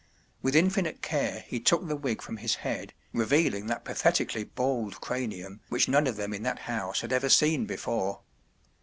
[0.41, 4.99] With infinite care he took the wig from his head, revealing that patheti¬ cally bald
[4.99, 8.21] cranium which none of them in that house had ever seen before.